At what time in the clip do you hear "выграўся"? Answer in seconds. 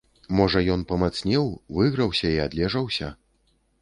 1.81-2.27